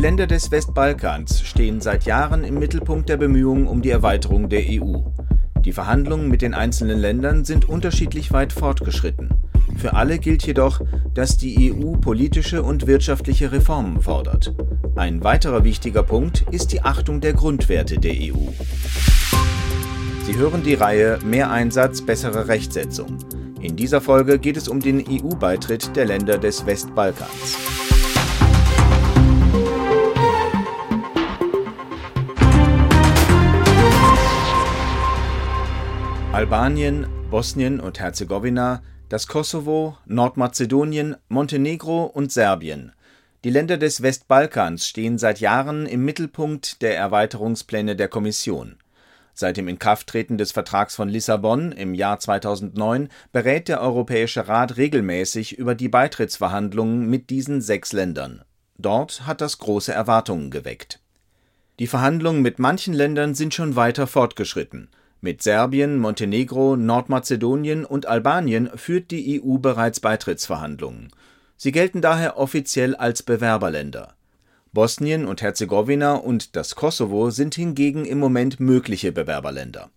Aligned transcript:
Länder 0.00 0.26
des 0.26 0.50
Westbalkans 0.50 1.42
stehen 1.42 1.82
seit 1.82 2.06
Jahren 2.06 2.42
im 2.42 2.58
Mittelpunkt 2.58 3.10
der 3.10 3.18
Bemühungen 3.18 3.66
um 3.66 3.82
die 3.82 3.90
Erweiterung 3.90 4.48
der 4.48 4.62
EU. 4.62 5.00
Die 5.62 5.72
Verhandlungen 5.72 6.30
mit 6.30 6.40
den 6.40 6.54
einzelnen 6.54 6.98
Ländern 6.98 7.44
sind 7.44 7.68
unterschiedlich 7.68 8.32
weit 8.32 8.54
fortgeschritten. 8.54 9.28
Für 9.76 9.92
alle 9.92 10.18
gilt 10.18 10.46
jedoch, 10.46 10.80
dass 11.12 11.36
die 11.36 11.74
EU 11.74 11.98
politische 11.98 12.62
und 12.62 12.86
wirtschaftliche 12.86 13.52
Reformen 13.52 14.00
fordert. 14.00 14.54
Ein 14.96 15.22
weiterer 15.22 15.64
wichtiger 15.64 16.02
Punkt 16.02 16.46
ist 16.50 16.72
die 16.72 16.80
Achtung 16.80 17.20
der 17.20 17.34
Grundwerte 17.34 17.98
der 17.98 18.14
EU. 18.14 18.48
Sie 20.24 20.34
hören 20.34 20.62
die 20.62 20.74
Reihe 20.74 21.18
Mehr 21.26 21.50
Einsatz, 21.50 22.00
bessere 22.00 22.48
Rechtsetzung. 22.48 23.18
In 23.60 23.76
dieser 23.76 24.00
Folge 24.00 24.38
geht 24.38 24.56
es 24.56 24.66
um 24.66 24.80
den 24.80 25.04
EU-Beitritt 25.06 25.94
der 25.94 26.06
Länder 26.06 26.38
des 26.38 26.64
Westbalkans. 26.64 27.89
Albanien, 36.40 37.06
Bosnien 37.30 37.80
und 37.80 38.00
Herzegowina, 38.00 38.80
das 39.10 39.26
Kosovo, 39.26 39.98
Nordmazedonien, 40.06 41.16
Montenegro 41.28 42.04
und 42.04 42.32
Serbien. 42.32 42.92
Die 43.44 43.50
Länder 43.50 43.76
des 43.76 44.00
Westbalkans 44.00 44.86
stehen 44.86 45.18
seit 45.18 45.40
Jahren 45.40 45.84
im 45.84 46.02
Mittelpunkt 46.02 46.80
der 46.80 46.96
Erweiterungspläne 46.96 47.94
der 47.94 48.08
Kommission. 48.08 48.78
Seit 49.34 49.58
dem 49.58 49.68
Inkrafttreten 49.68 50.38
des 50.38 50.52
Vertrags 50.52 50.96
von 50.96 51.10
Lissabon 51.10 51.72
im 51.72 51.92
Jahr 51.92 52.18
2009 52.18 53.10
berät 53.32 53.68
der 53.68 53.82
Europäische 53.82 54.48
Rat 54.48 54.78
regelmäßig 54.78 55.58
über 55.58 55.74
die 55.74 55.90
Beitrittsverhandlungen 55.90 57.06
mit 57.06 57.28
diesen 57.28 57.60
sechs 57.60 57.92
Ländern. 57.92 58.44
Dort 58.78 59.26
hat 59.26 59.42
das 59.42 59.58
große 59.58 59.92
Erwartungen 59.92 60.50
geweckt. 60.50 61.00
Die 61.78 61.86
Verhandlungen 61.86 62.40
mit 62.40 62.58
manchen 62.58 62.94
Ländern 62.94 63.34
sind 63.34 63.52
schon 63.52 63.76
weiter 63.76 64.06
fortgeschritten. 64.06 64.88
Mit 65.22 65.42
Serbien, 65.42 65.98
Montenegro, 65.98 66.76
Nordmazedonien 66.76 67.84
und 67.84 68.06
Albanien 68.06 68.70
führt 68.74 69.10
die 69.10 69.42
EU 69.42 69.58
bereits 69.58 70.00
Beitrittsverhandlungen. 70.00 71.08
Sie 71.58 71.72
gelten 71.72 72.00
daher 72.00 72.38
offiziell 72.38 72.96
als 72.96 73.22
Bewerberländer. 73.22 74.14
Bosnien 74.72 75.26
und 75.26 75.42
Herzegowina 75.42 76.14
und 76.14 76.56
das 76.56 76.74
Kosovo 76.74 77.30
sind 77.30 77.54
hingegen 77.54 78.06
im 78.06 78.18
Moment 78.18 78.60
mögliche 78.60 79.12
Bewerberländer. 79.12 79.90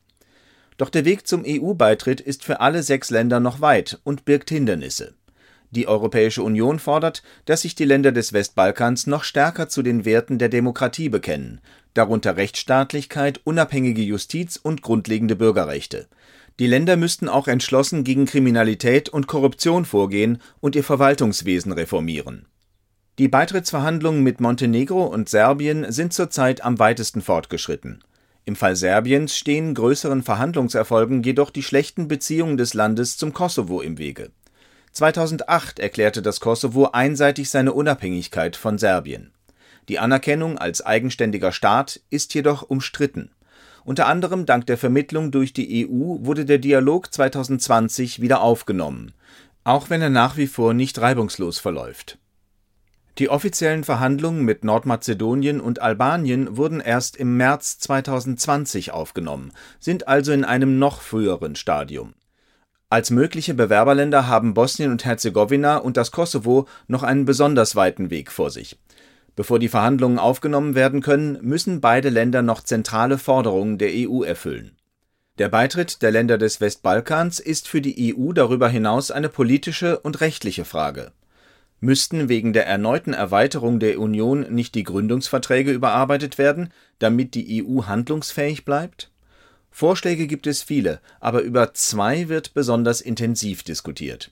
Doch 0.77 0.89
der 0.89 1.05
Weg 1.05 1.25
zum 1.25 1.43
EU-Beitritt 1.47 2.19
ist 2.19 2.43
für 2.43 2.59
alle 2.59 2.83
sechs 2.83 3.09
Länder 3.09 3.39
noch 3.39 3.61
weit 3.61 3.99
und 4.03 4.25
birgt 4.25 4.49
Hindernisse. 4.49 5.13
Die 5.73 5.87
Europäische 5.87 6.43
Union 6.43 6.77
fordert, 6.77 7.23
dass 7.45 7.63
sich 7.63 7.73
die 7.73 7.85
Länder 7.85 8.11
des 8.11 8.31
Westbalkans 8.31 9.07
noch 9.07 9.23
stärker 9.23 9.69
zu 9.69 9.81
den 9.81 10.05
Werten 10.05 10.37
der 10.37 10.49
Demokratie 10.49 11.09
bekennen, 11.09 11.61
darunter 11.95 12.37
Rechtsstaatlichkeit, 12.37 13.41
unabhängige 13.43 14.03
Justiz 14.03 14.55
und 14.61 14.83
grundlegende 14.83 15.35
Bürgerrechte. 15.35 16.05
Die 16.59 16.67
Länder 16.67 16.95
müssten 16.95 17.27
auch 17.27 17.47
entschlossen 17.47 18.03
gegen 18.03 18.27
Kriminalität 18.27 19.09
und 19.09 19.25
Korruption 19.25 19.85
vorgehen 19.85 20.37
und 20.59 20.75
ihr 20.75 20.83
Verwaltungswesen 20.83 21.71
reformieren. 21.71 22.45
Die 23.17 23.27
Beitrittsverhandlungen 23.27 24.21
mit 24.21 24.41
Montenegro 24.41 25.05
und 25.05 25.27
Serbien 25.27 25.91
sind 25.91 26.13
zurzeit 26.13 26.63
am 26.63 26.77
weitesten 26.77 27.23
fortgeschritten. 27.23 28.03
Im 28.45 28.55
Fall 28.55 28.75
Serbiens 28.75 29.35
stehen 29.35 29.73
größeren 29.73 30.21
Verhandlungserfolgen 30.21 31.23
jedoch 31.23 31.49
die 31.49 31.63
schlechten 31.63 32.07
Beziehungen 32.07 32.57
des 32.57 32.75
Landes 32.75 33.17
zum 33.17 33.33
Kosovo 33.33 33.81
im 33.81 33.97
Wege. 33.97 34.29
2008 34.93 35.79
erklärte 35.79 36.21
das 36.21 36.39
Kosovo 36.39 36.89
einseitig 36.93 37.49
seine 37.49 37.73
Unabhängigkeit 37.73 38.55
von 38.55 38.77
Serbien. 38.77 39.31
Die 39.89 39.99
Anerkennung 39.99 40.57
als 40.57 40.85
eigenständiger 40.85 41.51
Staat 41.51 41.99
ist 42.09 42.33
jedoch 42.35 42.61
umstritten. 42.61 43.31
Unter 43.83 44.07
anderem 44.07 44.45
dank 44.45 44.65
der 44.67 44.77
Vermittlung 44.77 45.31
durch 45.31 45.51
die 45.51 45.85
EU 45.85 46.25
wurde 46.25 46.45
der 46.45 46.59
Dialog 46.59 47.11
2020 47.11 48.21
wieder 48.21 48.41
aufgenommen, 48.41 49.13
auch 49.63 49.89
wenn 49.89 50.01
er 50.01 50.09
nach 50.09 50.37
wie 50.37 50.47
vor 50.47 50.73
nicht 50.73 51.01
reibungslos 51.01 51.59
verläuft. 51.59 52.17
Die 53.19 53.29
offiziellen 53.29 53.83
Verhandlungen 53.83 54.43
mit 54.43 54.63
Nordmazedonien 54.63 55.59
und 55.59 55.81
Albanien 55.81 56.55
wurden 56.55 56.79
erst 56.79 57.17
im 57.17 57.35
März 57.35 57.77
2020 57.79 58.91
aufgenommen, 58.91 59.51
sind 59.79 60.07
also 60.07 60.31
in 60.31 60.45
einem 60.45 60.79
noch 60.79 61.01
früheren 61.01 61.55
Stadium. 61.55 62.13
Als 62.93 63.09
mögliche 63.09 63.55
Bewerberländer 63.55 64.27
haben 64.27 64.53
Bosnien 64.53 64.91
und 64.91 65.03
Herzegowina 65.03 65.77
und 65.77 65.97
das 65.97 66.11
Kosovo 66.11 66.67
noch 66.85 67.01
einen 67.01 67.25
besonders 67.25 67.75
weiten 67.75 68.11
Weg 68.11 68.31
vor 68.31 68.51
sich. 68.51 68.77
Bevor 69.35 69.57
die 69.57 69.67
Verhandlungen 69.67 70.19
aufgenommen 70.19 70.75
werden 70.75 71.01
können, 71.01 71.39
müssen 71.41 71.81
beide 71.81 72.09
Länder 72.09 72.43
noch 72.43 72.61
zentrale 72.61 73.17
Forderungen 73.17 73.79
der 73.79 73.89
EU 73.93 74.21
erfüllen. 74.21 74.77
Der 75.39 75.49
Beitritt 75.49 76.03
der 76.03 76.11
Länder 76.11 76.37
des 76.37 76.61
Westbalkans 76.61 77.39
ist 77.39 77.67
für 77.67 77.81
die 77.81 78.15
EU 78.15 78.31
darüber 78.31 78.69
hinaus 78.69 79.09
eine 79.09 79.29
politische 79.29 79.97
und 79.97 80.21
rechtliche 80.21 80.63
Frage. 80.63 81.13
Müssten 81.79 82.29
wegen 82.29 82.53
der 82.53 82.67
erneuten 82.67 83.13
Erweiterung 83.15 83.79
der 83.79 83.99
Union 83.99 84.41
nicht 84.53 84.75
die 84.75 84.83
Gründungsverträge 84.83 85.71
überarbeitet 85.71 86.37
werden, 86.37 86.71
damit 86.99 87.33
die 87.33 87.65
EU 87.65 87.85
handlungsfähig 87.85 88.65
bleibt? 88.65 89.09
Vorschläge 89.75 90.27
gibt 90.27 90.45
es 90.45 90.61
viele, 90.61 91.01
aber 91.19 91.41
über 91.41 91.73
zwei 91.73 92.29
wird 92.29 92.53
besonders 92.53 93.01
intensiv 93.01 93.63
diskutiert. 93.63 94.31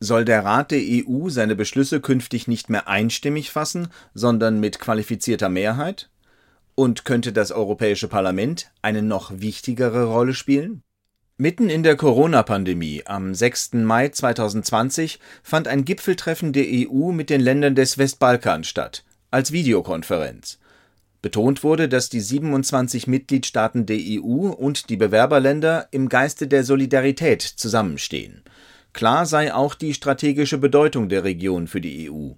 Soll 0.00 0.26
der 0.26 0.44
Rat 0.44 0.70
der 0.70 0.82
EU 0.82 1.30
seine 1.30 1.56
Beschlüsse 1.56 2.02
künftig 2.02 2.46
nicht 2.46 2.68
mehr 2.68 2.86
einstimmig 2.86 3.50
fassen, 3.50 3.88
sondern 4.12 4.60
mit 4.60 4.78
qualifizierter 4.78 5.48
Mehrheit? 5.48 6.10
Und 6.74 7.06
könnte 7.06 7.32
das 7.32 7.52
Europäische 7.52 8.06
Parlament 8.06 8.70
eine 8.82 9.00
noch 9.00 9.40
wichtigere 9.40 10.04
Rolle 10.04 10.34
spielen? 10.34 10.82
Mitten 11.38 11.70
in 11.70 11.82
der 11.82 11.96
Corona-Pandemie 11.96 13.04
am 13.06 13.34
6. 13.34 13.72
Mai 13.74 14.10
2020 14.10 15.18
fand 15.42 15.68
ein 15.68 15.86
Gipfeltreffen 15.86 16.52
der 16.52 16.66
EU 16.66 17.12
mit 17.12 17.30
den 17.30 17.40
Ländern 17.40 17.74
des 17.74 17.96
Westbalkans 17.96 18.68
statt, 18.68 19.04
als 19.30 19.52
Videokonferenz. 19.52 20.58
Betont 21.22 21.64
wurde, 21.64 21.88
dass 21.88 22.08
die 22.08 22.20
27 22.20 23.06
Mitgliedstaaten 23.06 23.86
der 23.86 23.98
EU 23.98 24.48
und 24.48 24.90
die 24.90 24.96
Bewerberländer 24.96 25.88
im 25.90 26.08
Geiste 26.08 26.46
der 26.46 26.62
Solidarität 26.62 27.42
zusammenstehen. 27.42 28.42
Klar 28.92 29.26
sei 29.26 29.52
auch 29.52 29.74
die 29.74 29.94
strategische 29.94 30.58
Bedeutung 30.58 31.08
der 31.08 31.24
Region 31.24 31.66
für 31.66 31.80
die 31.80 32.10
EU. 32.10 32.32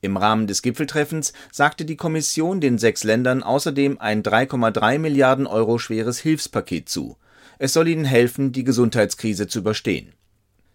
Im 0.00 0.16
Rahmen 0.16 0.48
des 0.48 0.62
Gipfeltreffens 0.62 1.32
sagte 1.52 1.84
die 1.84 1.96
Kommission 1.96 2.60
den 2.60 2.76
sechs 2.76 3.04
Ländern 3.04 3.42
außerdem 3.42 4.00
ein 4.00 4.24
3,3 4.24 4.98
Milliarden 4.98 5.46
Euro 5.46 5.78
schweres 5.78 6.18
Hilfspaket 6.18 6.88
zu. 6.88 7.16
Es 7.58 7.72
soll 7.72 7.86
ihnen 7.86 8.04
helfen, 8.04 8.50
die 8.50 8.64
Gesundheitskrise 8.64 9.46
zu 9.46 9.60
überstehen. 9.60 10.12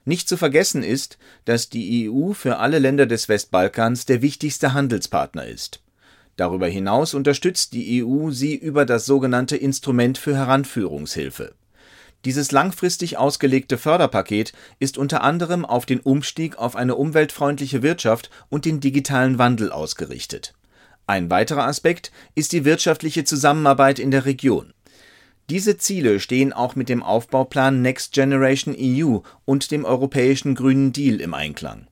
Nicht 0.06 0.30
zu 0.30 0.38
vergessen 0.38 0.84
ist, 0.84 1.18
dass 1.44 1.68
die 1.68 2.10
EU 2.10 2.32
für 2.32 2.60
alle 2.60 2.80
Länder 2.80 3.06
des 3.06 3.28
Westbalkans 3.28 4.06
der 4.06 4.22
wichtigste 4.22 4.74
Handelspartner 4.74 5.46
ist. 5.46 5.82
Darüber 6.38 6.68
hinaus 6.68 7.16
unterstützt 7.16 7.74
die 7.74 8.04
EU 8.04 8.30
sie 8.30 8.56
über 8.56 8.86
das 8.86 9.06
sogenannte 9.06 9.58
Instrument 9.58 10.20
für 10.20 10.36
Heranführungshilfe. 10.36 11.56
Dieses 12.26 12.52
langfristig 12.52 13.18
ausgelegte 13.18 13.78
Förderpaket 13.78 14.54
ist 14.80 14.98
unter 14.98 15.24
anderem 15.24 15.66
auf 15.66 15.86
den 15.86 16.00
Umstieg 16.00 16.58
auf 16.58 16.76
eine 16.76 16.96
umweltfreundliche 16.96 17.82
Wirtschaft 17.82 18.30
und 18.50 18.66
den 18.66 18.80
digitalen 18.80 19.40
Wandel 19.40 19.72
ausgerichtet. 19.72 20.54
Ein 21.08 21.30
weiterer 21.30 21.66
Aspekt 21.66 22.12
ist 22.36 22.52
die 22.52 22.66
wirtschaftliche 22.66 23.24
Zusammenarbeit 23.24 23.98
in 23.98 24.12
der 24.12 24.26
Region. 24.26 24.74
Diese 25.50 25.78
Ziele 25.78 26.20
stehen 26.20 26.54
auch 26.54 26.76
mit 26.76 26.90
dem 26.90 27.02
Aufbauplan 27.02 27.82
Next 27.82 28.12
Generation 28.14 28.76
EU 28.78 29.20
und 29.46 29.72
dem 29.72 29.86
Europäischen 29.86 30.54
Grünen 30.54 30.92
Deal 30.92 31.22
im 31.22 31.34
Einklang 31.34 31.88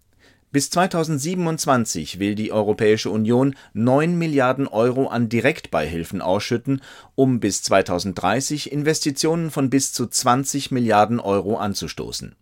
bis 0.56 0.70
2027 0.70 2.18
will 2.18 2.34
die 2.34 2.54
Europäische 2.54 3.10
Union 3.10 3.58
9 3.74 4.18
Milliarden 4.18 4.70
Euro 4.70 5.08
an 5.08 5.28
Direktbeihilfen 5.28 6.22
ausschütten, 6.22 6.82
um 7.14 7.42
bis 7.42 7.62
2030 7.64 8.72
Investitionen 8.72 9.52
von 9.52 9.70
bis 9.70 9.92
zu 9.92 10.08
20 10.08 10.72
Milliarden 10.72 11.20
Euro 11.20 11.58
anzustoßen. 11.58 12.38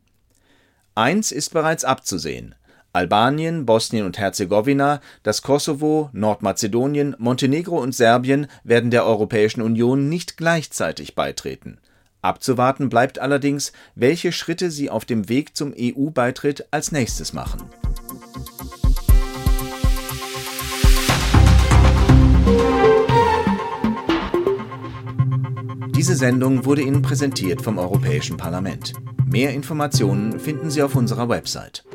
Eins 0.93 1.31
ist 1.31 1.53
bereits 1.53 1.85
abzusehen. 1.85 2.53
Albanien, 2.91 3.65
Bosnien 3.65 4.05
und 4.05 4.19
Herzegowina, 4.19 5.01
das 5.23 5.41
Kosovo, 5.41 6.11
Nordmazedonien, 6.13 7.15
Montenegro 7.17 7.81
und 7.81 7.95
Serbien 7.95 8.45
werden 8.63 8.91
der 8.91 9.07
Europäischen 9.07 9.63
Union 9.63 10.07
nicht 10.07 10.37
gleichzeitig 10.37 11.15
beitreten. 11.15 11.79
Abzuwarten 12.21 12.89
bleibt 12.89 13.17
allerdings, 13.17 13.73
welche 13.95 14.31
Schritte 14.31 14.69
sie 14.69 14.91
auf 14.91 15.03
dem 15.03 15.29
Weg 15.29 15.57
zum 15.57 15.73
EU-Beitritt 15.75 16.67
als 16.69 16.91
nächstes 16.91 17.33
machen. 17.33 17.63
Diese 26.03 26.17
Sendung 26.17 26.65
wurde 26.65 26.81
Ihnen 26.81 27.01
präsentiert 27.01 27.61
vom 27.61 27.77
Europäischen 27.77 28.35
Parlament. 28.35 28.91
Mehr 29.25 29.53
Informationen 29.53 30.37
finden 30.37 30.69
Sie 30.69 30.83
auf 30.83 30.95
unserer 30.95 31.29
Website. 31.29 31.85